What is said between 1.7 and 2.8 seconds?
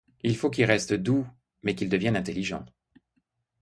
qu'il devienne intelligent.